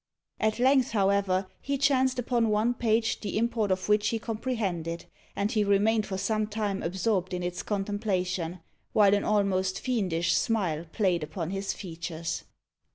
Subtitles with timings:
[0.39, 5.51] At length, however, he chanced upon one page the import of which he comprehended, and
[5.51, 8.61] he remained for some time absorbed in its contemplation,
[8.93, 12.45] while an almost fiendish smile played upon his features.